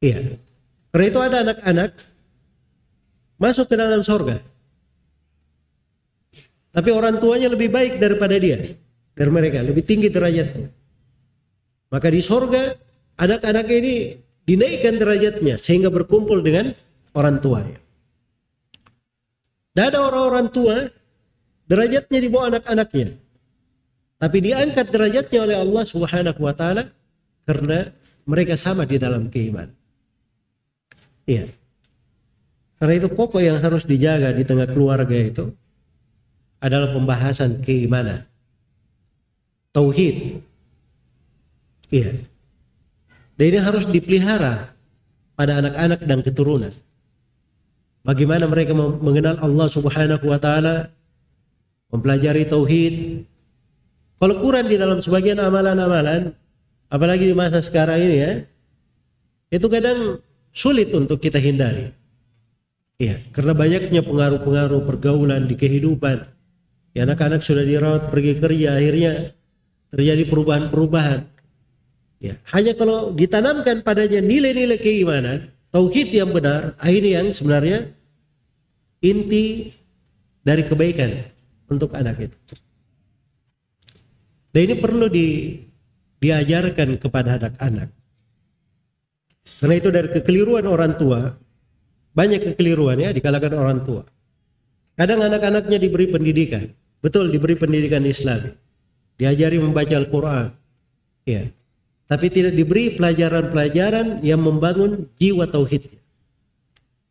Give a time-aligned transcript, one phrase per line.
[0.00, 0.36] Iya.
[0.92, 1.90] Karena itu ada anak-anak
[3.36, 4.40] masuk ke dalam sorga.
[6.72, 8.76] Tapi orang tuanya lebih baik daripada dia.
[9.16, 10.68] Dari mereka, lebih tinggi derajatnya.
[11.88, 12.76] Maka di sorga,
[13.16, 16.76] anak-anak ini dinaikkan derajatnya sehingga berkumpul dengan
[17.16, 17.80] orang tuanya.
[19.76, 20.76] Dan ada orang-orang tua
[21.68, 23.08] derajatnya di bawah anak-anaknya.
[24.16, 26.88] Tapi diangkat derajatnya oleh Allah Subhanahu wa taala
[27.44, 27.92] karena
[28.24, 29.75] mereka sama di dalam keimanan.
[31.26, 31.50] Iya.
[32.78, 35.50] Karena itu pokok yang harus dijaga di tengah keluarga itu
[36.62, 38.24] adalah pembahasan keimanan.
[39.74, 40.40] Tauhid.
[41.92, 42.10] Iya.
[43.36, 44.72] Dan ini harus dipelihara
[45.36, 46.72] pada anak-anak dan keturunan.
[48.06, 50.88] Bagaimana mereka mengenal Allah Subhanahu wa taala,
[51.90, 53.26] mempelajari tauhid.
[54.16, 56.32] Kalau kurang di dalam sebagian amalan-amalan,
[56.88, 58.32] apalagi di masa sekarang ini ya,
[59.52, 60.22] itu kadang
[60.56, 61.92] sulit untuk kita hindari.
[62.96, 66.24] Iya, karena banyaknya pengaruh-pengaruh pergaulan di kehidupan.
[66.96, 69.36] Ya, anak-anak sudah dirawat pergi kerja, akhirnya
[69.92, 71.28] terjadi perubahan-perubahan.
[72.24, 77.92] Ya, hanya kalau ditanamkan padanya nilai-nilai keimanan, tauhid yang benar, ini yang sebenarnya
[79.04, 79.76] inti
[80.40, 81.20] dari kebaikan
[81.68, 82.56] untuk anak itu.
[84.56, 85.60] Dan ini perlu di,
[86.16, 87.92] diajarkan kepada anak-anak.
[89.62, 91.32] Karena itu dari kekeliruan orang tua,
[92.12, 94.02] banyak kekeliruan ya di kalangan orang tua.
[94.96, 96.72] Kadang anak-anaknya diberi pendidikan,
[97.04, 98.56] betul diberi pendidikan Islam,
[99.20, 100.52] diajari membaca Al-Quran,
[101.28, 101.48] ya.
[102.06, 105.98] Tapi tidak diberi pelajaran-pelajaran yang membangun jiwa tauhidnya.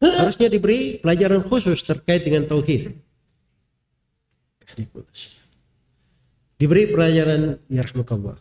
[0.00, 2.90] Harusnya diberi pelajaran khusus terkait dengan tauhid.
[6.58, 8.36] Diberi pelajaran ya rahmatullah.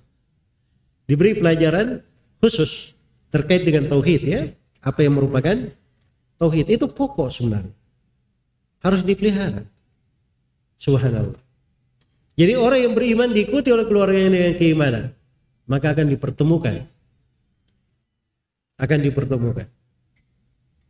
[1.06, 2.02] Diberi pelajaran
[2.42, 2.98] khusus
[3.30, 4.42] terkait dengan tauhid ya.
[4.80, 5.70] Apa yang merupakan
[6.40, 7.76] Tauhid itu pokok sebenarnya.
[8.80, 9.68] Harus dipelihara.
[10.80, 11.44] Subhanallah.
[12.40, 15.06] Jadi orang yang beriman diikuti oleh keluarganya dengan keimanan,
[15.68, 16.88] maka akan dipertemukan.
[18.80, 19.68] Akan dipertemukan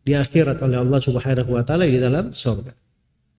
[0.05, 2.69] di akhirat oleh Allah Subhanahu wa taala di dalam surga.